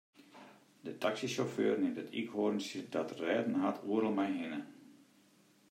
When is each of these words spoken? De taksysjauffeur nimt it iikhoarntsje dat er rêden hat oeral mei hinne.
De 0.85 0.91
taksysjauffeur 1.01 1.75
nimt 1.79 2.01
it 2.03 2.13
iikhoarntsje 2.19 2.79
dat 2.93 3.11
er 3.13 3.19
rêden 3.25 3.57
hat 3.63 3.77
oeral 3.89 4.15
mei 4.17 4.31
hinne. 4.39 4.61